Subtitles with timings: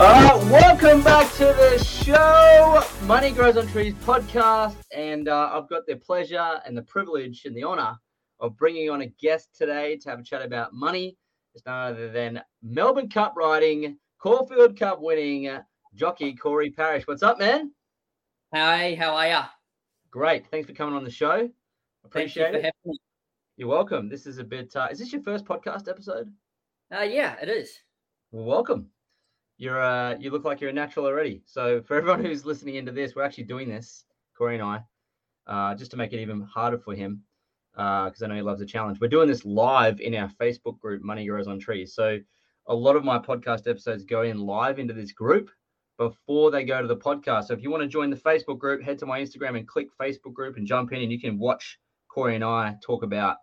[0.00, 5.86] Right, welcome back to the show, Money Grows on Trees podcast, and uh, I've got
[5.86, 7.98] the pleasure and the privilege and the honor
[8.40, 11.18] of bringing on a guest today to have a chat about money.
[11.54, 15.54] It's none other than Melbourne Cup riding, Caulfield Cup winning
[15.94, 17.06] jockey Cory Parish.
[17.06, 17.70] What's up, man?
[18.54, 19.44] Hi, how are ya?
[20.10, 21.36] Great, thanks for coming on the show.
[21.40, 21.52] You
[22.06, 22.64] Appreciate for it.
[22.64, 22.98] having me.
[23.58, 24.08] You're welcome.
[24.08, 24.74] This is a bit.
[24.74, 26.32] Uh, is this your first podcast episode?
[26.90, 27.80] Uh, yeah, it is.
[28.32, 28.88] Well, welcome.
[29.60, 31.42] You're uh, you look like you're a natural already.
[31.44, 34.82] So for everyone who's listening into this, we're actually doing this, Cory and I,
[35.46, 37.22] uh, just to make it even harder for him,
[37.74, 39.00] because I know he loves a challenge.
[39.02, 41.94] We're doing this live in our Facebook group, Money Grows on Trees.
[41.94, 42.18] So
[42.68, 45.50] a lot of my podcast episodes go in live into this group
[45.98, 47.48] before they go to the podcast.
[47.48, 49.88] So if you want to join the Facebook group, head to my Instagram and click
[50.00, 53.36] Facebook group and jump in, and you can watch Cory and I talk about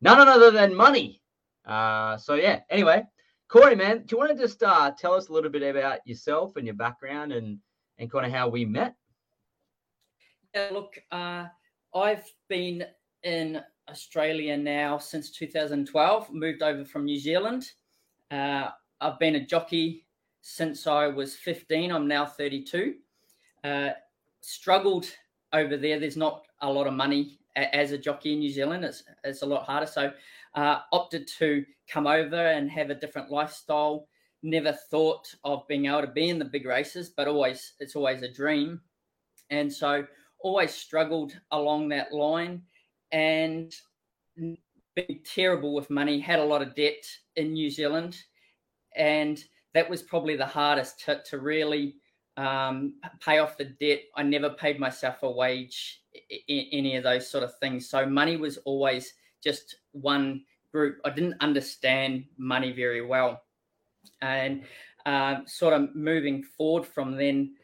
[0.00, 1.20] none other than money.
[1.66, 2.60] Uh, so yeah.
[2.70, 3.04] Anyway,
[3.48, 6.56] Cory, man, do you want to just uh, tell us a little bit about yourself
[6.56, 7.58] and your background and
[7.98, 8.94] and kind of how we met?
[10.54, 11.46] Yeah, look, uh,
[11.94, 12.84] I've been
[13.22, 17.72] in Australia now since 2012, moved over from New Zealand.
[18.30, 18.68] Uh,
[19.00, 20.06] I've been a jockey
[20.42, 21.90] since I was 15.
[21.90, 22.94] I'm now 32.
[23.64, 23.90] Uh,
[24.42, 25.06] struggled
[25.52, 25.98] over there.
[25.98, 28.84] There's not a lot of money as a jockey in New Zealand.
[28.84, 29.86] It's, it's a lot harder.
[29.86, 30.12] So
[30.54, 34.08] uh, opted to come over and have a different lifestyle.
[34.42, 38.22] Never thought of being able to be in the big races, but always it's always
[38.22, 38.80] a dream.
[39.50, 40.06] And so
[40.40, 42.62] always struggled along that line
[43.10, 43.74] and
[44.36, 47.04] been terrible with money, had a lot of debt
[47.36, 48.16] in New Zealand.
[48.96, 49.42] And
[49.74, 51.96] that was probably the hardest to, to really
[52.36, 54.00] um, pay off the debt.
[54.16, 57.88] I never paid myself a wage, i- any of those sort of things.
[57.88, 59.12] So money was always
[59.42, 60.98] just one group.
[61.04, 63.42] I didn't understand money very well.
[64.22, 64.64] And
[65.06, 67.54] um, sort of moving forward from then,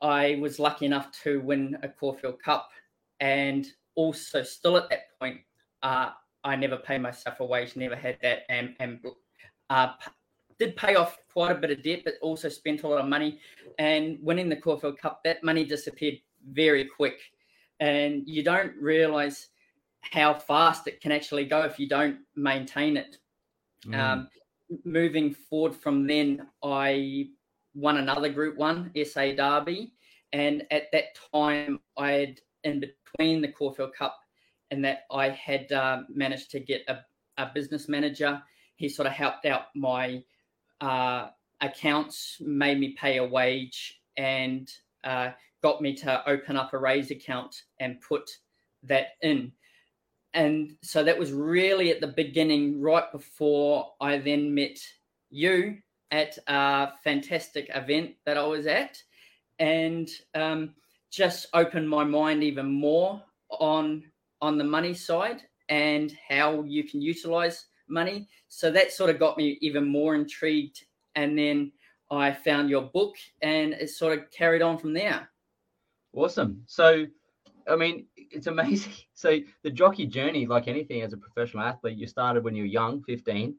[0.00, 2.70] I was lucky enough to win a Caulfield Cup,
[3.20, 5.40] and also still at that point,
[5.82, 6.10] uh,
[6.44, 9.00] I never paid myself a wage, never had that, and and
[9.70, 9.94] uh,
[10.58, 13.40] did pay off quite a bit of debt, but also spent a lot of money.
[13.78, 16.20] And winning the Caulfield Cup, that money disappeared
[16.52, 17.18] very quick,
[17.80, 19.48] and you don't realize
[20.00, 23.16] how fast it can actually go if you don't maintain it.
[23.86, 23.98] Mm.
[23.98, 24.28] Um,
[24.84, 27.28] moving forward from then, I
[27.74, 29.92] won another Group One SA Derby,
[30.32, 34.18] and at that time, I had in between the Caulfield Cup
[34.70, 36.98] and that I had uh, managed to get a,
[37.38, 38.42] a business manager.
[38.76, 40.22] He sort of helped out my
[40.80, 41.28] uh,
[41.60, 44.70] accounts, made me pay a wage, and
[45.04, 45.30] uh,
[45.62, 48.28] got me to open up a Raiz account and put
[48.82, 49.52] that in
[50.34, 54.78] and so that was really at the beginning, right before I then met
[55.30, 55.78] you
[56.10, 59.02] at a fantastic event that I was at,
[59.58, 60.74] and um,
[61.10, 64.04] just opened my mind even more on
[64.40, 68.28] on the money side and how you can utilize money.
[68.48, 70.84] So that sort of got me even more intrigued,
[71.14, 71.72] and then
[72.10, 75.28] I found your book, and it sort of carried on from there.
[76.14, 76.62] Awesome.
[76.66, 77.06] So,
[77.70, 78.92] I mean, it's amazing.
[79.14, 82.66] So the jockey journey, like anything as a professional athlete, you started when you were
[82.68, 83.56] young, 15.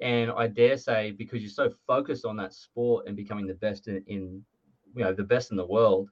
[0.00, 3.88] And I dare say, because you're so focused on that sport and becoming the best
[3.88, 4.42] in, in
[4.94, 6.10] you know, the best in the world,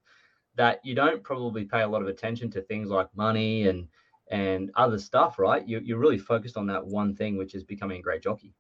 [0.56, 3.88] that you don't probably pay a lot of attention to things like money and
[4.30, 5.66] and other stuff, right?
[5.66, 8.54] You, you're really focused on that one thing, which is becoming a great jockey.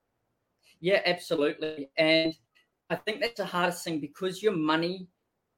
[0.80, 1.90] Yeah, absolutely.
[1.96, 2.34] And
[2.90, 5.08] I think that's the hardest thing because your money,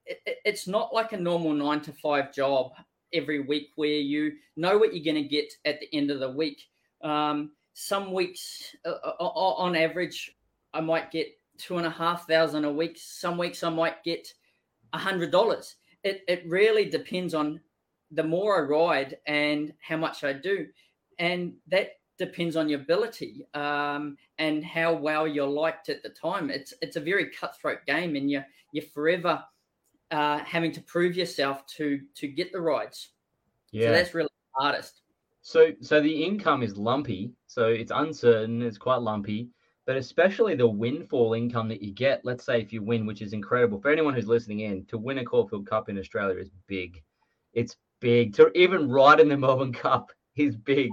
[0.07, 2.73] it, it- it's not like a normal nine to five job
[3.13, 6.31] every week where you know what you're going to get at the end of the
[6.31, 6.63] week.
[7.03, 10.37] Um, some weeks, uh, uh, on average,
[10.75, 11.29] I might get
[11.59, 12.97] two and a half thousand a week.
[12.99, 14.27] Some weeks I might get
[14.93, 15.77] a hundred dollars.
[16.05, 17.61] It it really depends on
[18.11, 20.67] the more I ride and how much I do,
[21.19, 26.51] and that depends on your ability um, and how well you're liked at the time.
[26.51, 29.43] It's it's a very cutthroat game, and you're you're forever
[30.13, 33.11] uh, having to prove yourself to to get the rides.
[33.73, 33.89] Yeah.
[33.89, 35.01] So that's really the hardest.
[35.41, 39.49] So so the income is lumpy, so it's uncertain, it's quite lumpy.
[39.85, 42.25] But but especially the windfall income that you get.
[42.25, 45.19] Let's say if you win, which is incredible for anyone who's listening in, to win
[45.19, 47.03] a Caulfield Cup in Australia is big.
[47.53, 48.35] It's big.
[48.35, 50.91] To even ride in the Melbourne Cup is big,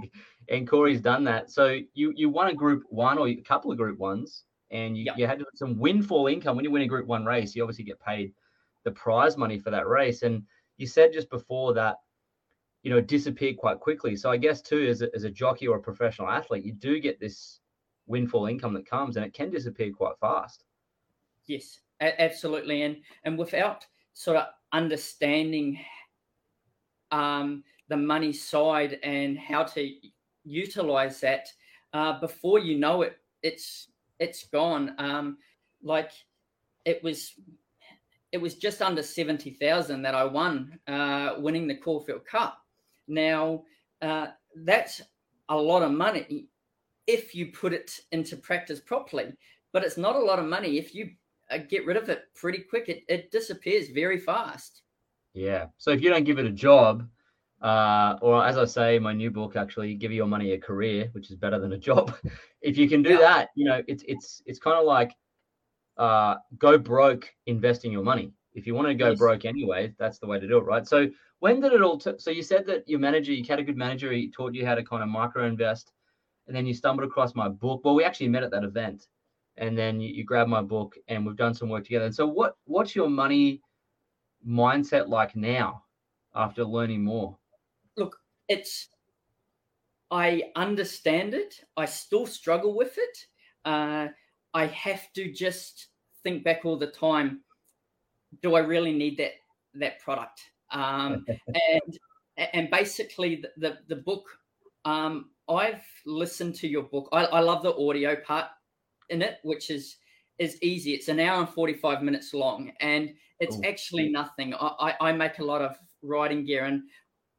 [0.49, 1.51] and Cory's done that.
[1.51, 5.05] So you you won a Group One or a couple of Group Ones, and you,
[5.05, 5.17] Yep.
[5.17, 7.55] you had some windfall income when you win a Group One race.
[7.55, 8.33] You obviously get paid
[8.89, 10.43] the prize money for that race, and
[10.77, 11.97] you said just before that
[12.83, 14.15] you know, disappeared quite quickly.
[14.15, 16.99] So I guess too, as a, as a jockey or a professional athlete, you do
[16.99, 17.59] get this
[18.07, 20.63] windfall income that comes, and it can disappear quite fast.
[21.45, 25.79] Yes, a- absolutely, and and without sort of understanding
[27.11, 29.91] um, the money side and how to
[30.45, 31.47] utilize that,
[31.93, 33.89] uh, before you know it, it's
[34.19, 34.95] it's gone.
[34.97, 35.37] Um,
[35.83, 36.11] like
[36.85, 37.33] it was,
[38.31, 42.59] it was just under seventy thousand that I won, uh, winning the Caulfield Cup.
[43.07, 43.63] Now
[44.01, 45.01] uh, that's
[45.49, 46.47] a lot of money
[47.07, 49.33] if you put it into practice properly,
[49.73, 51.09] but it's not a lot of money if you
[51.49, 52.87] uh, get rid of it pretty quick.
[52.87, 54.83] It, it disappears very fast.
[55.33, 55.65] Yeah.
[55.77, 57.07] So if you don't give it a job,
[57.61, 61.29] uh, or as I say my new book, actually, give your money a career, which
[61.31, 62.15] is better than a job.
[62.61, 63.19] if you can do Yeah.
[63.19, 65.11] that, you know, it's it's it's kind of like
[65.99, 68.31] uh, go broke investing your money.
[68.53, 69.19] If you want to go Yes.
[69.19, 70.87] broke anyway, that's the way to do it, right?
[70.87, 71.07] So
[71.39, 71.97] when did it all?
[71.97, 74.65] T- so you said that your manager, you had a good manager, he taught you
[74.65, 75.91] how to kind of micro invest,
[76.47, 77.81] and then you stumbled across my book.
[77.83, 79.07] Well, we actually met at that event,
[79.57, 82.05] and then you, you grabbed my book, and we've done some work together.
[82.05, 83.61] And so what what's your money
[84.47, 85.83] mindset like now
[86.33, 87.37] after learning more?
[87.97, 88.17] Look,
[88.47, 88.87] it's,
[90.09, 91.61] I understand it.
[91.75, 93.17] I still struggle with it.
[93.65, 94.07] Uh,
[94.53, 95.87] I have to just
[96.23, 97.41] think back all the time.
[98.41, 99.33] Do I really need that
[99.75, 100.41] that product?
[100.71, 101.99] Um, and
[102.53, 104.25] and basically the the, the book.
[104.85, 107.09] Um, I've listened to your book.
[107.11, 108.47] I, I love the audio part
[109.09, 109.97] in it, which is
[110.37, 110.93] is easy.
[110.93, 113.65] It's an hour and forty five minutes long, and it's Cool.
[113.67, 114.53] actually nothing.
[114.53, 116.83] I, I, I make a lot of riding gear, and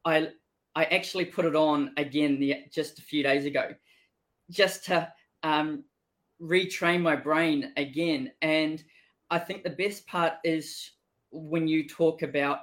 [0.05, 0.29] I
[0.75, 3.73] I actually put it on again the, just a few days ago,
[4.49, 5.11] just to
[5.43, 5.83] um,
[6.41, 8.31] retrain my brain again.
[8.41, 8.83] And
[9.29, 10.91] I think the best part is
[11.31, 12.59] when you talk about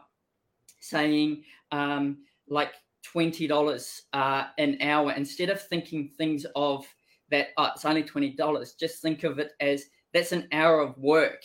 [0.81, 2.73] saying um, like
[3.03, 6.87] twenty dollars uh, an hour instead of thinking things of
[7.31, 8.75] that oh, it's only twenty dollars.
[8.75, 11.43] Just think of it as that's an hour of work.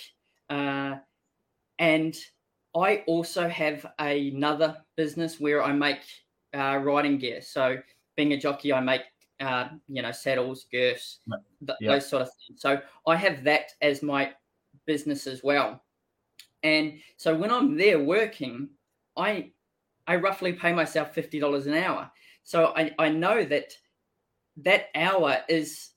[0.49, 0.95] Uh,
[1.79, 2.15] and
[2.75, 5.99] I also have another business where I make
[6.55, 7.41] uh, riding gear.
[7.41, 7.77] So
[8.15, 9.01] being a jockey, I make
[9.39, 11.21] uh, you know saddles, girths,
[11.65, 11.95] th- Yeah.
[11.95, 12.61] those sort of things.
[12.61, 14.33] So I have that as my
[14.85, 15.83] business as well.
[16.63, 18.71] And so when I'm there working,
[19.17, 19.53] I
[20.07, 22.11] I roughly pay myself fifty dollars an hour.
[22.43, 23.73] So I, I know that
[24.57, 25.91] that hour is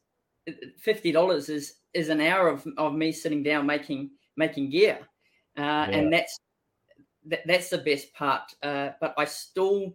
[0.78, 5.08] fifty dollars is is an hour of, of me sitting down making making gear,
[5.56, 6.38] uh, and that's
[7.26, 8.54] that, that's the best part.
[8.62, 9.94] Uh, but I still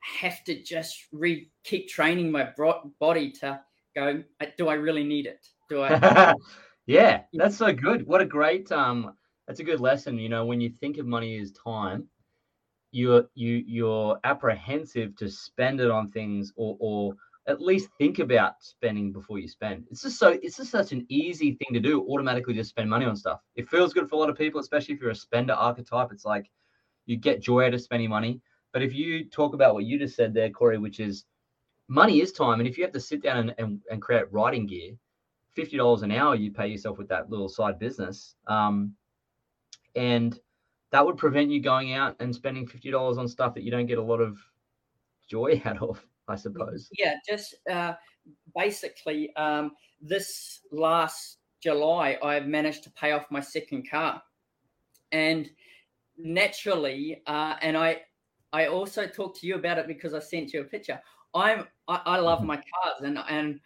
[0.00, 3.60] have to just re keep training my bro- body to
[3.94, 4.22] go.
[4.40, 5.46] "Uh, Do I really need it?
[5.68, 6.34] Do I?
[6.86, 8.06] yeah, that's so good.
[8.06, 9.14] What a great um
[9.46, 10.18] that's a good lesson.
[10.18, 12.08] You know, when you think of money as time,
[12.92, 17.14] you're you you're apprehensive to spend it on things or or
[17.46, 19.84] at least think about spending before you spend.
[19.90, 23.06] It's just so it's just such an easy thing to do, automatically just spend money
[23.06, 23.40] on stuff.
[23.56, 26.12] It feels good for a lot of people, especially if you're a spender archetype.
[26.12, 26.50] It's like
[27.06, 28.40] you get joy out of spending money.
[28.72, 31.24] But if you talk about what you just said there, Cory, which is
[31.88, 32.60] money is time.
[32.60, 34.92] And if you have to sit down and, and, and create writing gear,
[35.52, 38.94] fifty dollars an hour you pay yourself with that little side business, um,
[39.96, 40.38] and
[40.92, 43.86] that would prevent you going out and spending fifty dollars on stuff that you don't
[43.86, 44.38] get a lot of
[45.28, 46.88] joy out of, I suppose.
[46.96, 47.94] Yeah, just uh,
[48.56, 54.22] basically um, this last July, I've managed to pay off my second car,
[55.12, 55.50] and
[56.16, 58.02] naturally, uh, and I,
[58.52, 61.00] I also talked to you about it because I sent you a picture.
[61.34, 62.46] I'm, I, I love Mhm.
[62.46, 63.60] my cars, and and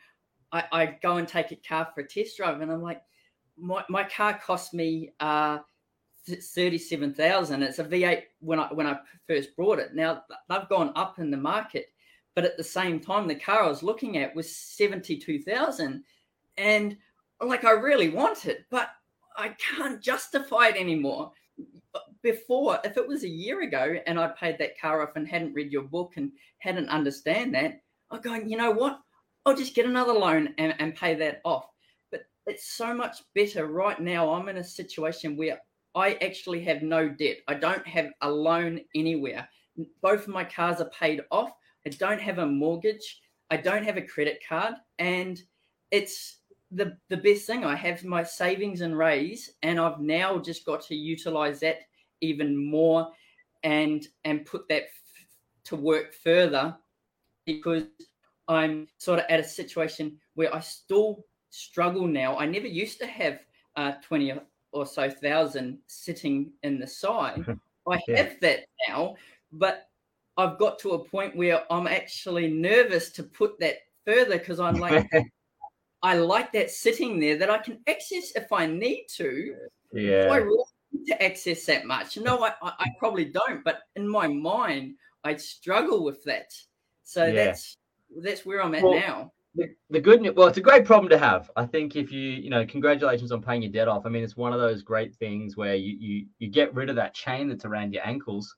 [0.53, 3.03] I, I go and take a car for a test drive, and I'm like,
[3.57, 5.13] my my car cost me.
[5.21, 5.59] Uh,
[6.27, 7.63] Thirty-seven thousand.
[7.63, 9.95] It's a V8 when I when I first brought it.
[9.95, 11.89] Now they've gone up in the market,
[12.35, 16.03] but at the same time, the car I was looking at was seventy-two thousand,
[16.57, 16.97] and
[17.43, 18.89] like I really want it, but
[19.37, 21.33] I can't justify it anymore.
[22.23, 25.55] Before, if it was a year ago and I paid that car off and hadn't
[25.55, 29.01] read your book and hadn't understand that, I'm going, you know what?
[29.45, 31.67] I'll just get another loan and, and pay that off.
[32.11, 34.33] But it's so much better right now.
[34.33, 35.61] I'm in a situation where
[35.95, 37.39] I actually have no debt.
[37.47, 39.49] I don't have a loan anywhere.
[40.03, 41.51] Both of my cars are paid off.
[41.87, 43.21] I don't have a mortgage.
[43.51, 44.75] I don't have a credit card.
[44.99, 45.41] And
[45.91, 46.39] it's
[46.75, 47.65] the the best thing.
[47.65, 51.79] I have my savings and Raiz, and I've now just got to utilize that
[52.21, 53.09] even more,
[53.63, 54.91] and and put that f-
[55.65, 56.77] to work further,
[57.47, 57.85] because
[58.49, 62.37] I'm sort of at a situation where I still struggle now.
[62.37, 63.41] I never used to have
[63.77, 64.33] uh, twenty
[64.73, 67.45] or so thousand sitting in the side.
[67.89, 68.23] I yeah.
[68.23, 69.17] have that now,
[69.53, 69.89] but
[70.37, 74.77] I've got to a point where I'm actually nervous to put that further because I'm
[74.77, 75.09] like,
[76.05, 79.55] I like that sitting there that I can access if I need to.
[79.95, 80.29] Yeah.
[80.31, 82.19] I really need to access that much?
[82.19, 86.53] No, I, I, probably don't, but in my mind, I struggle with that.
[87.05, 87.33] So yeah.
[87.47, 87.79] that's
[88.23, 89.33] that's where I'm at well, now.
[89.55, 91.51] The, the good news, well, it's a great problem to have.
[91.57, 94.05] I think if you, you know, congratulations on paying your debt off.
[94.05, 96.97] I mean, it's one of those great things where you you, you get rid of
[96.97, 98.55] that chain that's around your ankles,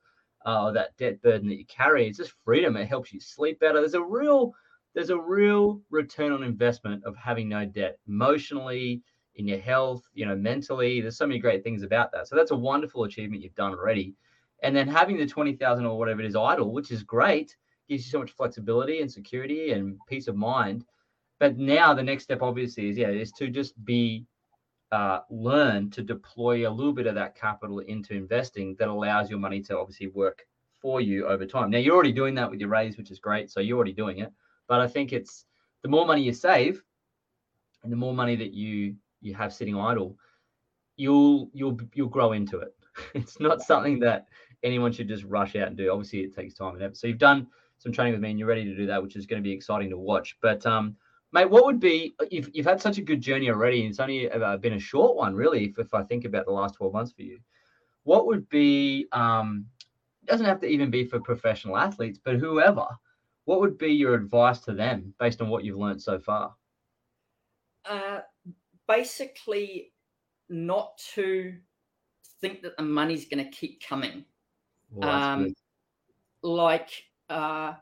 [0.47, 2.09] uh, that debt burden that you carry.
[2.09, 2.77] It's just freedom.
[2.77, 3.79] It helps you sleep better.
[3.79, 4.53] There's a real
[4.97, 9.03] there's a real return on investment of having no debt emotionally
[9.35, 11.03] in your health you know mentally.
[11.03, 12.27] There's so many great things about that.
[12.27, 14.15] So that's a wonderful achievement you've done already.
[14.63, 17.55] And then having the 20000 or whatever it is idle which is great
[17.91, 20.87] gives you so much flexibility and security and peace of mind.
[21.39, 24.25] But now the next step obviously is yeah is to just be
[24.93, 29.41] uh, learn to deploy a little bit of that capital into investing that allows your
[29.41, 30.47] money to obviously work
[30.81, 31.71] for you over time.
[31.71, 34.21] Now you're already doing that with your Raiz which is great so you're already doing
[34.21, 34.33] it
[34.69, 35.45] but I think it's
[35.83, 36.83] the more money you save,
[37.83, 40.17] and the more money that you you have sitting idle,
[40.97, 42.75] you'll you'll you'll grow into it.
[43.15, 44.27] It's not something that
[44.63, 45.91] anyone should just rush out and do.
[45.91, 46.75] Obviously, it takes time.
[46.75, 46.97] And effort.
[46.97, 47.47] so you've done
[47.79, 49.53] some training with me, and you're ready to do that, which is going to be
[49.53, 50.37] exciting to watch.
[50.41, 50.97] But um,
[51.33, 54.29] mate, what would be you've you've had such a good journey already, and it's only
[54.61, 55.65] been a short one, really.
[55.67, 57.39] If, if I think about the last 12 months for you,
[58.05, 59.67] what would be um,
[60.27, 62.87] doesn't have to even be for professional athletes, but whoever
[63.47, 66.55] what would be your advice to them based on what you've learned so far?
[67.89, 68.21] Uh,
[68.87, 69.93] basically,
[70.49, 71.55] not to
[72.41, 74.25] think that the money's going to keep coming.
[74.91, 75.55] Well, um,
[76.43, 76.91] like,
[77.31, 77.75] uh,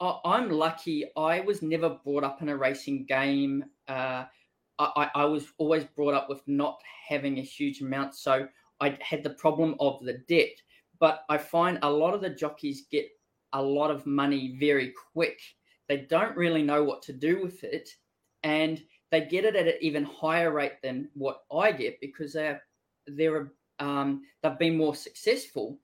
[0.00, 1.04] I, am lucky.
[1.16, 3.64] I was never brought up in a racing game.
[3.88, 4.24] Uh,
[4.78, 8.46] I, I was always brought up with not having a huge amount, so
[8.80, 10.54] I had the problem of the debt.
[11.00, 13.08] But I find a lot of the jockeys get
[13.52, 15.40] a lot of money very quick.
[15.88, 17.90] They don't really know what to do with it,
[18.42, 22.62] and they get it at an even higher rate than what I get because they're
[23.06, 25.78] they're um, they've been more successful.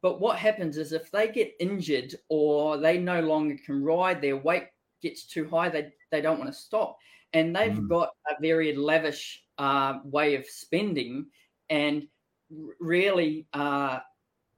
[0.00, 4.36] But what happens is if they get injured or they no longer can ride, their
[4.36, 4.68] weight
[5.02, 6.96] gets too high, they they don't want to stop,
[7.32, 7.88] and they've mm.
[7.88, 11.26] got a very lavish uh, way of spending,
[11.68, 12.06] and
[12.78, 13.98] really uh,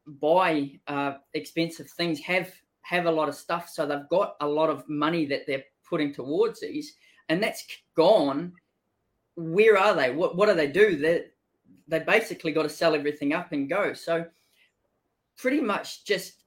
[0.06, 2.50] buy uh, expensive things have
[2.82, 3.68] have a lot of stuff.
[3.68, 6.94] So they've got a lot of money that they're putting towards these
[7.28, 7.64] and that's
[7.96, 8.52] gone.
[9.36, 10.10] Where are they?
[10.10, 10.96] What what do they do?
[10.96, 11.26] They
[11.88, 13.92] they basically got to sell everything up and go.
[13.92, 14.26] So
[15.36, 16.44] pretty much just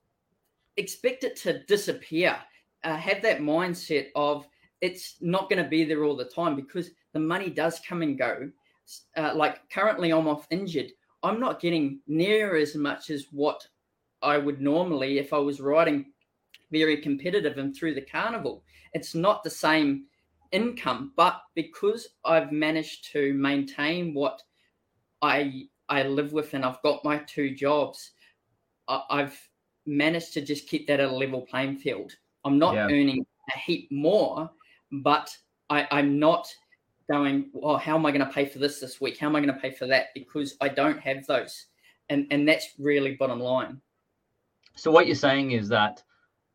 [0.77, 2.38] expect it to disappear.
[2.83, 4.45] Uh, have that mindset of
[4.81, 8.17] it's not going to be there all the time because the money does come and
[8.17, 8.51] go.
[9.15, 10.91] Uh, like currently i'm off injured
[11.24, 13.65] I'm not getting near as much as what
[14.22, 16.06] I would normally if I was riding
[16.72, 18.63] very competitive and through the carnival.
[18.94, 20.06] It's not the same
[20.51, 24.42] income, but because I've managed to maintain what
[25.22, 28.12] I I live with and I've got my two jobs,
[28.88, 29.38] I, have
[29.86, 32.13] managed to just keep that at a level playing field.
[32.46, 32.86] I'm not yeah.
[32.86, 34.50] earning a heap more,
[34.92, 35.36] but
[35.70, 36.48] I, I'm not
[37.12, 39.17] going, well, how am I going to pay for this this week?
[39.17, 40.07] How am I going to pay for that?
[40.13, 41.65] Because I don't have those.
[42.10, 43.81] And, and that's really bottom line.
[44.75, 46.03] So what you're saying is that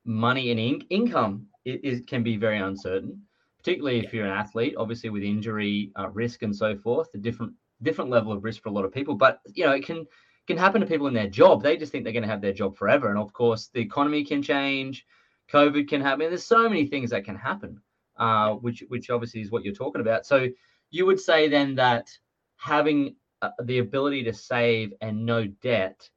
[0.04, 3.22] money and in- income it, can be very uncertain,
[3.58, 7.52] particularly if you're an athlete, obviously with injury uh, risk and so forth, a different
[7.82, 9.14] different level of risk for a lot of people.
[9.14, 10.06] But you know, it can
[10.46, 11.62] can happen to people in their job.
[11.62, 14.24] They just think they're going to have their job forever, and of course, the economy
[14.24, 15.06] can change,
[15.52, 16.20] COVID can happen.
[16.20, 17.80] There's so many things that can happen
[18.18, 20.26] uh, which which obviously is what you're talking about.
[20.26, 20.48] So
[20.90, 22.08] you would say then that
[22.56, 26.08] having uh, the ability to save and no debt,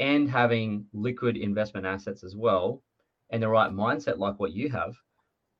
[0.00, 2.82] and having liquid investment assets as well,
[3.30, 4.94] and the right mindset like what you have,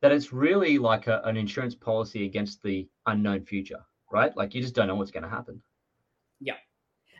[0.02, 4.36] that it's really like a, an insurance policy against the unknown future, right?
[4.36, 5.62] Like you just don't know what's going to happen.
[6.40, 6.54] Yeah,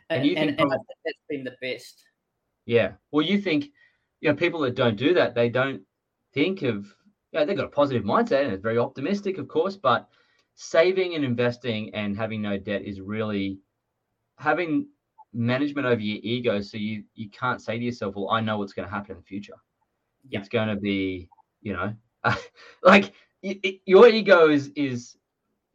[0.09, 2.03] and, and you think and, probably, and that's been the best.
[2.65, 2.93] Yeah.
[3.11, 3.65] Well, you think,
[4.21, 5.83] you know, people that don't do that, they don't
[6.33, 6.94] think of
[7.35, 10.09] yeah, they've got a positive mindset and it's very optimistic, of course, but
[10.55, 13.59] saving and investing and having no debt is really
[14.37, 14.87] having
[15.33, 18.71] management over your ego so you you can't say to yourself well i know what's
[18.73, 19.55] going to happen in the future
[20.29, 20.39] yeah.
[20.39, 21.29] it's going to be
[21.61, 21.93] you know
[22.83, 23.13] like
[23.85, 25.17] your ego is is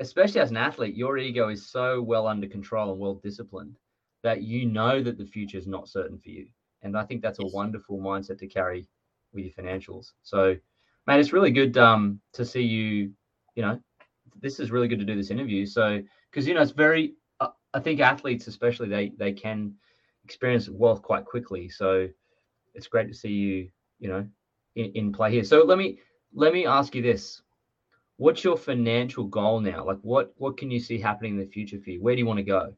[0.01, 3.79] especially as an athlete, your ego is so well under control and well disciplined
[4.23, 6.47] that you know that the future is not certain for you.
[6.83, 7.53] And I think that's a Yes.
[7.55, 8.89] wonderful mindset to carry
[9.33, 10.13] with your financials.
[10.23, 10.57] So,
[11.07, 13.13] man, it's really good um, to see you.
[13.55, 13.81] You know,
[14.41, 15.67] this is really good to do this interview.
[15.67, 17.15] So, because you know, it's very.
[17.41, 19.75] Uh, I think athletes, especially, they they can
[20.25, 21.69] experience wealth quite quickly.
[21.69, 22.09] So,
[22.75, 23.69] it's great to see you.
[23.99, 24.27] You know,
[24.77, 25.45] in, in play here.
[25.45, 25.99] So let me
[26.35, 27.43] let me ask you this:
[28.17, 29.85] What's your financial goal now?
[29.85, 32.03] Like, what what can you see happening in the future for you?
[32.03, 32.73] Where do you want to go?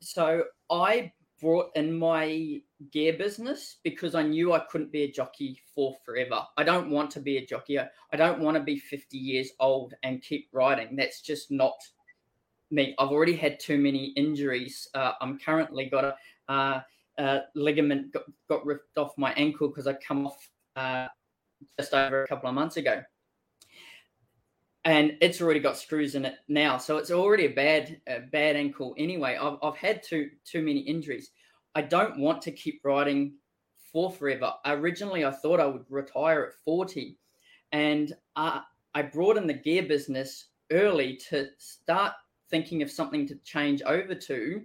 [0.00, 2.60] So I brought in my
[2.90, 6.42] gear business because I knew I couldn't be a jockey for forever.
[6.56, 7.78] I don't want to be a jockey.
[7.78, 10.96] I, I don't want to be 50 years old and keep riding.
[10.96, 11.74] That's just not
[12.70, 12.94] me.
[12.98, 14.88] I've already had too many injuries.
[14.94, 16.16] Uh, I'm currently got
[16.48, 16.84] a,
[17.18, 21.08] uh, ligament got, got ripped off my ankle because I come off uh,
[21.78, 23.02] just over a couple of months ago.
[24.84, 28.56] And it's already got screws in it now, so it's already a bad, a bad
[28.56, 29.36] ankle anyway.
[29.38, 31.30] I've, I've had too too many injuries.
[31.74, 33.34] I don't want to keep riding
[33.92, 34.52] for forever.
[34.66, 37.18] Originally, I thought I would retire at forty,
[37.72, 38.60] and uh,
[38.94, 42.12] I brought in the gear business early to start
[42.50, 44.62] thinking of something to change over to.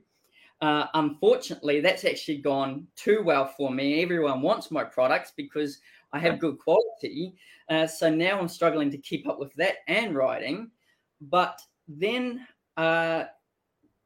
[0.62, 4.01] Uh, unfortunately, that's actually gone too well for me.
[4.01, 5.79] Everyone wants my products because
[6.13, 7.36] I have good quality.
[7.69, 10.72] Uh, so now I'm struggling to keep up with that and riding.
[11.19, 13.25] But then uh,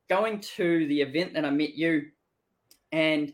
[0.10, 2.08] going to the event that I met you
[2.91, 3.34] and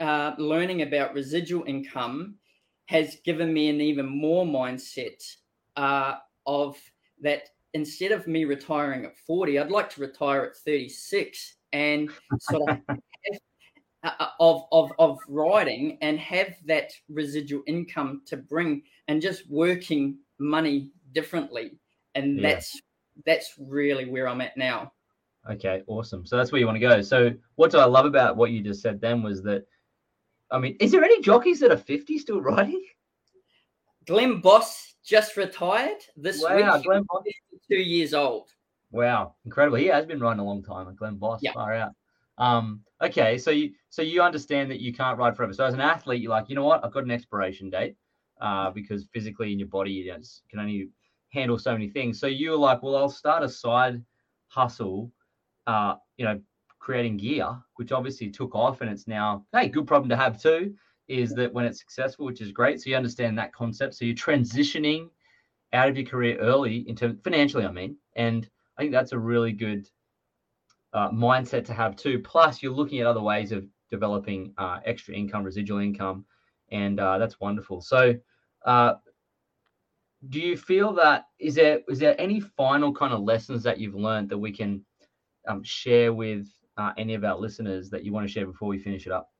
[0.00, 2.38] uh, learning about residual income
[2.86, 5.22] has given me an even more mindset
[5.76, 6.16] uh,
[6.46, 6.78] of
[7.20, 12.62] that instead of me retiring at 40, I'd like to retire at 36 and sort
[12.62, 12.68] of
[14.02, 19.48] have, uh, of, of, of riding and have that residual income to bring and just
[19.48, 21.78] working money differently.
[22.14, 22.44] And Yeah.
[22.44, 22.82] that's
[23.26, 24.92] that's really where I'm at now.
[25.50, 26.24] Okay, awesome.
[26.24, 27.02] So that's where you want to go.
[27.02, 29.66] So what do I love about what you just said then was that,
[30.50, 32.84] I mean, is there any jockeys that are 50 still riding?
[34.06, 36.84] Glenn Boss just retired this Wow, week.
[36.84, 37.24] Glenn was
[37.68, 38.48] 52 years old.
[38.90, 39.78] Wow, incredible.
[39.78, 41.40] He has been riding a long time, Glenn Boss.
[41.42, 41.52] Yeah.
[41.52, 41.92] Far out.
[42.38, 45.52] Um, okay, so you so you understand that you can't ride forever.
[45.52, 46.84] So as an athlete, you're like, you know what?
[46.84, 47.96] I've got an expiration date
[48.40, 50.12] uh, because physically in your body you
[50.50, 50.88] can only
[51.30, 52.18] handle so many things.
[52.18, 54.02] So you're like, well, I'll start a side
[54.48, 55.10] hustle,
[55.66, 56.40] uh, you know,
[56.78, 60.74] creating gear, which obviously took off, and it's now hey, good problem to have too.
[61.08, 62.80] Is that when it's successful, which is great.
[62.80, 63.94] So you understand that concept.
[63.94, 65.08] So you're transitioning
[65.72, 69.52] out of your career early into financially, I mean, and I think that's a really
[69.52, 69.88] good
[70.92, 72.18] uh, mindset to have too.
[72.20, 76.24] Plus, you're looking at other ways of developing uh, extra income, residual income,
[76.70, 77.80] and uh, that's wonderful.
[77.80, 78.14] So,
[78.64, 78.94] uh,
[80.28, 83.96] do you feel that is there is there any final kind of lessons that you've
[83.96, 84.84] learned that we can
[85.46, 88.78] um, share with uh, any of our listeners that you want to share before we
[88.78, 89.30] finish it up?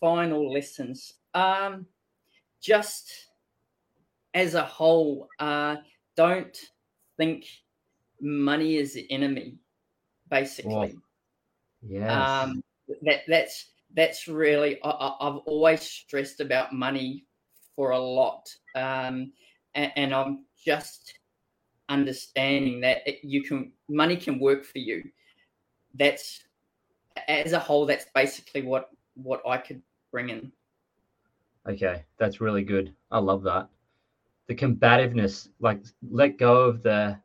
[0.00, 1.14] Final lessons.
[1.34, 1.86] Um,
[2.60, 3.28] just
[4.34, 5.76] as a whole, uh,
[6.16, 6.58] don't
[7.16, 7.46] think
[8.20, 9.58] money is the enemy.
[10.28, 10.96] Basically,
[11.82, 12.10] Yes.
[12.10, 12.62] um,
[13.02, 17.24] that that's that's really I, I've always stressed about money
[17.76, 19.32] for a lot, um,
[19.74, 21.18] and, and I'm just
[21.88, 25.02] understanding that it, you can money can work for you.
[25.94, 26.42] That's
[27.28, 27.86] as a whole.
[27.86, 30.52] That's basically what what I could bring in.
[31.68, 32.94] Okay, that's really good.
[33.10, 33.68] I love that.
[34.46, 37.18] The combativeness, like let go of the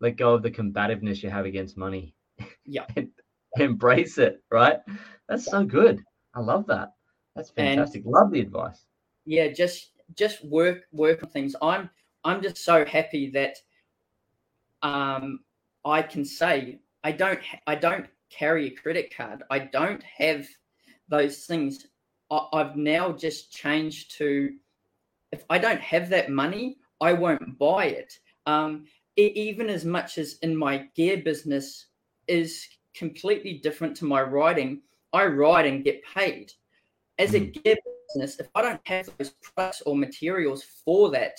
[0.00, 2.14] let go of the combativeness you have against money.
[2.64, 2.86] Yeah.
[3.58, 4.78] embrace it, right?
[5.28, 6.02] That's so good.
[6.34, 6.94] I love that.
[7.36, 8.02] That's And- fantastic.
[8.06, 8.84] love the advice.
[9.26, 11.88] yeah just just work work on things i'm
[12.24, 13.56] i'm just so happy that
[14.82, 15.40] um
[15.84, 19.42] i can say i don't i don't carry a credit card.
[19.50, 20.46] I don't have
[21.08, 21.86] those things.
[22.30, 24.54] I, i've now just changed to
[25.32, 28.18] if i don't have that money i won't buy it.
[28.46, 31.86] Um even as much as in my gear business
[32.26, 34.80] is completely different to my riding
[35.12, 36.52] i ride and get paid.
[37.18, 37.76] As a gear
[38.08, 41.36] business, if I don't have those products or materials for that,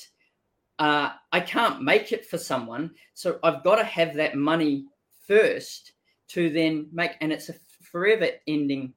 [0.80, 2.92] uh, I can't make it for someone.
[3.14, 4.86] So I've got to have that money
[5.28, 5.94] first
[6.30, 8.94] to then make, and it's a forever ending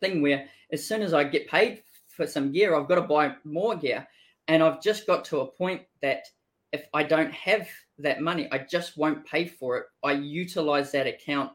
[0.00, 3.34] thing where as soon as I get paid for some gear, I've got to buy
[3.44, 4.06] more gear.
[4.48, 6.24] And I've just got to a point that
[6.72, 7.68] if I don't have
[7.98, 9.86] that money, I just won't pay for it.
[10.04, 11.52] I utilize that account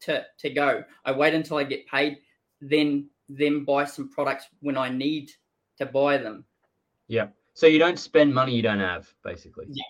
[0.00, 0.84] to, to go.
[1.04, 2.18] I wait until I get paid,
[2.60, 5.30] then then buy some products when I need
[5.76, 6.44] to buy them.
[7.08, 7.28] Yeah.
[7.58, 9.66] So you don't spend money you don't have, basically.
[9.68, 9.82] Yeah.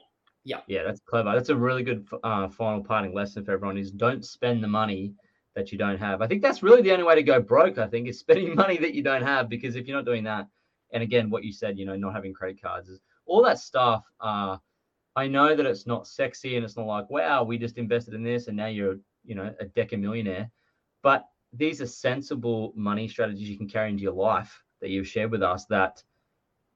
[0.42, 0.60] Yeah.
[0.68, 1.34] Yeah, that's clever.
[1.34, 5.12] That's a really good uh, final parting lesson for everyone is don't spend the money
[5.54, 6.22] that you don't have.
[6.22, 8.78] I think that's really the only way to go broke, I think, is spending money
[8.78, 9.50] that you don't have.
[9.50, 10.46] Because if you're not doing that,
[10.94, 14.02] and again, what you said, you know, not having credit cards is all that stuff.
[14.18, 14.56] Uh,
[15.14, 18.22] I know that it's not sexy and it's not like, wow, we just invested in
[18.22, 20.50] this and now you're, you know, a deca millionaire.
[21.02, 25.30] But these are sensible money strategies you can carry into your life that you've shared
[25.30, 26.02] with us that,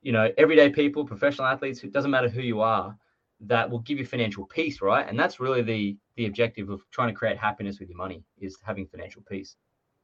[0.03, 2.97] you know, everyday people, professional athletes, it doesn't matter who you are,
[3.41, 5.09] that will give you financial peace, right?
[5.09, 8.59] And that's really the the objective of trying to create happiness with your money is
[8.63, 9.57] having financial peace.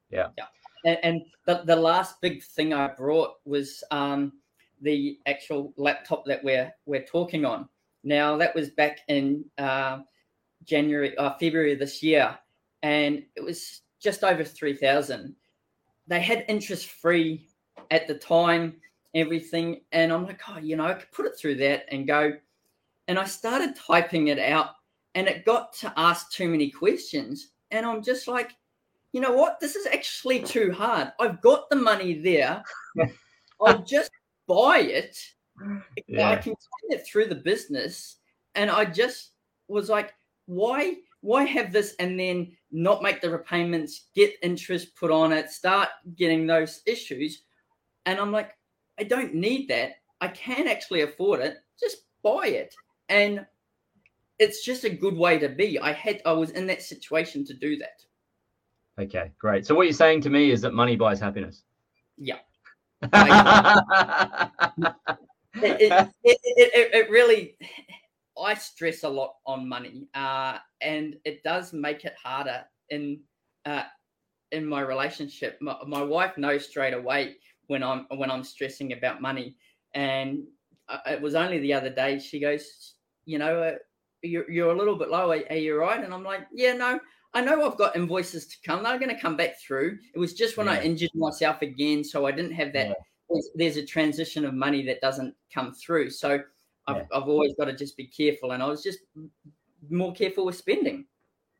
[0.09, 0.29] Yeah.
[0.37, 0.45] Yeah.
[0.85, 4.33] And, and the, the last big thing I brought was um,
[4.81, 7.69] the actual laptop that we're we're talking on.
[8.03, 9.99] Now that was back in uh,
[10.63, 12.37] January, uh, February this year,
[12.81, 15.35] and it was just over three thousand.
[16.07, 17.47] They had interest free
[17.91, 18.77] at the time,
[19.15, 22.33] everything, and I'm like, oh, you know, I could put it through that and go.
[23.07, 24.71] And I started typing it out,
[25.15, 28.51] and it got to ask too many questions, and I'm just like,
[29.11, 29.59] you know what?
[29.59, 31.11] This is actually too hard.
[31.19, 32.63] I've got the money there.
[33.61, 34.11] I'll just
[34.47, 35.17] buy it.
[36.07, 36.29] Yeah.
[36.29, 38.17] I can send it through the business.
[38.55, 39.31] And I just
[39.67, 40.13] was like,
[40.45, 45.49] why why have this and then not make the repayments, get interest put on it,
[45.49, 47.43] start getting those issues?
[48.05, 48.51] And I'm like,
[48.99, 49.93] I don't need that.
[50.21, 51.57] I can actually afford it.
[51.79, 52.75] Just buy it.
[53.07, 53.45] And
[54.37, 55.79] it's just a good way to be.
[55.79, 58.03] I had I was in that situation to do that.
[59.01, 59.65] Okay, great.
[59.65, 61.63] So what you're saying to me is that money buys happiness.
[62.17, 62.39] Yeah.
[63.01, 63.13] it,
[65.63, 67.55] it, it, it, really,
[68.41, 73.21] I stress a lot on money, uh, and it does make it harder in
[73.65, 73.83] uh,
[74.51, 75.57] in my relationship.
[75.61, 77.37] My, my wife knows straight away
[77.69, 79.55] when I'm when I'm stressing about money,
[79.93, 80.43] and
[81.07, 83.75] it was only the other day she goes, you know, uh,
[84.23, 85.31] you're you're a little bit low.
[85.31, 86.03] Are, are you right?
[86.03, 86.99] And I'm like, yeah, no.
[87.35, 88.81] I know I've got invoices to come.
[88.81, 89.99] They're going to come back through.
[90.15, 90.73] It was just when yeah.
[90.73, 92.87] I injured myself again, so I didn't have that.
[92.87, 92.93] Yeah.
[93.29, 96.09] There's, there's, a transition of money that doesn't come through.
[96.09, 96.39] So
[96.87, 97.03] I've, yeah.
[97.13, 98.97] I've always got to just be careful, and I was just
[99.91, 101.05] more careful with spending.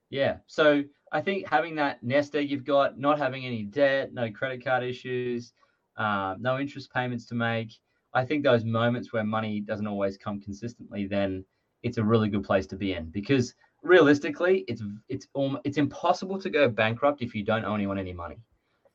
[0.10, 0.38] Yeah.
[0.48, 4.64] So I think having that nest egg you've got, not having any debt, no credit
[4.64, 5.54] card issues,
[6.00, 7.74] uh, no interest payments to make.
[8.14, 11.46] I think those moments where money doesn't always come consistently, then
[11.84, 16.40] it's a really good place to be in because realistically, it's it's um, it's impossible
[16.42, 18.38] to go bankrupt if you don't owe anyone any money.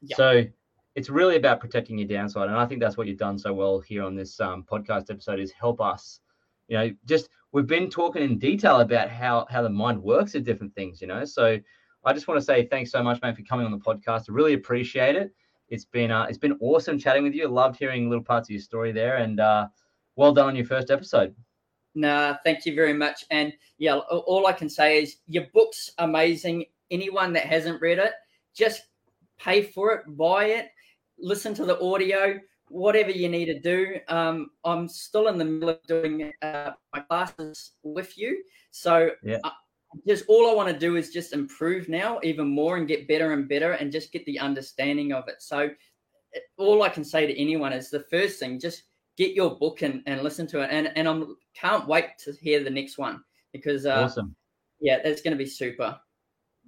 [0.02, 0.16] Yeah.
[0.16, 0.44] So
[0.94, 3.80] it's really about protecting your downside, and I think that's what you've done so well
[3.80, 6.20] here on this um, podcast episode is help us.
[6.68, 10.44] You know, just we've been talking in detail about how how the mind works at
[10.44, 11.00] different things.
[11.00, 11.58] You know, so
[12.04, 14.24] I just want to say thanks so much, man, for coming on the podcast.
[14.28, 15.32] I really appreciate it.
[15.68, 17.48] It's been uh, it's been awesome chatting with you.
[17.48, 19.68] Loved hearing little parts of your story there, and uh,
[20.16, 21.34] well done on your first episode.
[21.94, 23.24] Nah, thank you very much.
[23.30, 26.64] And yeah, all I can say is your book's amazing.
[26.90, 28.12] Anyone that hasn't read it,
[28.54, 28.82] just
[29.38, 30.68] pay for it, buy it,
[31.18, 33.98] listen to the audio, whatever you need to do.
[34.08, 38.42] Um, I'm still in the middle of doing uh, my classes with you.
[38.70, 39.38] So yeah.
[40.06, 43.32] Just all I want to do is just improve now even more and get better
[43.32, 45.36] and better and just get the understanding of it.
[45.40, 45.70] So
[46.56, 48.84] all I can say to anyone is the first thing, just
[49.16, 50.68] get your book and, and listen to it.
[50.70, 54.34] And and I'm can't wait to hear the next one because uh, awesome.
[54.80, 55.98] Yeah, it's going to be super.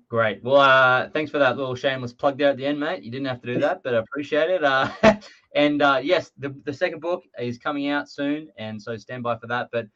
[0.08, 0.42] Great.
[0.44, 3.02] Well, uh, thanks for that little shameless plug there at the end, mate.
[3.02, 4.62] You didn't have to do that, but I appreciate it.
[4.62, 4.88] Uh,
[5.56, 9.36] and uh, yes, the, the second book is coming out soon, and so stand by
[9.36, 9.68] for that.
[9.72, 9.88] But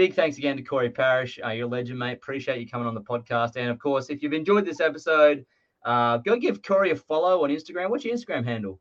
[0.00, 1.38] big thanks again to Cory Parish.
[1.44, 2.14] Uh, you're a legend, mate.
[2.14, 3.56] Appreciate you coming on the podcast.
[3.56, 5.44] And of course, if you've enjoyed this episode,
[5.84, 7.90] uh, go give Corey a follow on Instagram.
[7.90, 8.80] What's your Instagram handle?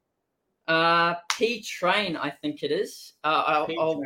[0.69, 3.15] Uh, P Train, I think it is.
[3.25, 4.01] Uh, I'll,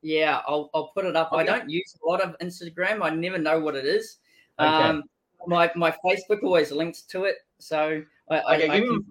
[0.00, 1.30] yeah, I'll, I'll put it up.
[1.30, 1.42] Okay.
[1.42, 3.02] I don't use a lot of Instagram.
[3.02, 4.16] I never know what it is.
[4.58, 4.66] Okay.
[4.66, 5.02] Um,
[5.46, 9.06] my my Facebook always links to it, so I, okay, I, give I him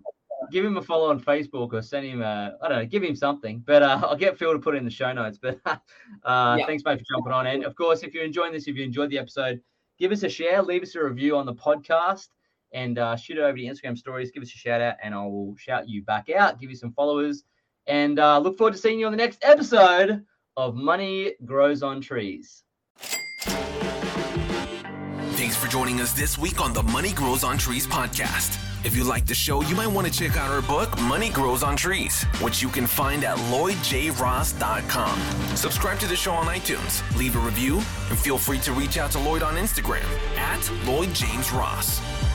[0.52, 3.16] give him a follow on Facebook or send him a I don't know, give him
[3.16, 3.64] something.
[3.66, 5.38] But uh, I'll get Phil to put it in the show notes.
[5.42, 6.66] But uh, yeah.
[6.66, 7.48] thanks, mate, for jumping on.
[7.48, 9.62] And of course, if you're enjoying this, if you enjoyed the episode,
[9.98, 12.28] give us a share, leave us a review on the podcast
[12.72, 14.32] and uh, shoot it over to Instagram stories.
[14.32, 16.94] Give us a shout out, and I will shout you back out, give you some
[16.94, 17.44] followers,
[17.88, 20.24] and uh, look forward to seeing you on the next episode
[20.58, 22.64] of Money Grows on Trees.
[25.40, 28.69] Thanks for joining us this week on the Money Grows on Trees podcast.
[28.86, 31.64] If you like the show, you might want to check out our book, Money Grows
[31.64, 35.20] on Trees, which you can find at lloydjross.com.
[35.56, 37.76] Subscribe to the show on iTunes, leave a review,
[38.10, 41.60] and feel free to reach out to Lloyd on Instagram at LloydJamesRoss.
[41.60, 42.29] Ross.